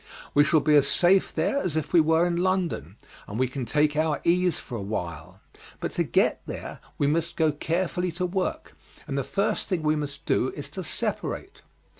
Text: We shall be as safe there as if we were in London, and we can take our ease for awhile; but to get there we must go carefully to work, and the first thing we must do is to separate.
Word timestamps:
We 0.33 0.43
shall 0.43 0.61
be 0.61 0.73
as 0.73 0.87
safe 0.87 1.31
there 1.31 1.59
as 1.61 1.75
if 1.75 1.93
we 1.93 2.01
were 2.01 2.25
in 2.25 2.37
London, 2.37 2.95
and 3.27 3.37
we 3.37 3.47
can 3.47 3.67
take 3.67 3.95
our 3.95 4.19
ease 4.23 4.57
for 4.57 4.75
awhile; 4.79 5.41
but 5.79 5.91
to 5.91 6.03
get 6.03 6.41
there 6.47 6.79
we 6.97 7.05
must 7.05 7.35
go 7.35 7.51
carefully 7.51 8.11
to 8.13 8.25
work, 8.25 8.75
and 9.05 9.15
the 9.15 9.23
first 9.23 9.67
thing 9.67 9.83
we 9.83 9.95
must 9.95 10.25
do 10.25 10.51
is 10.55 10.69
to 10.69 10.81
separate. 10.83 11.61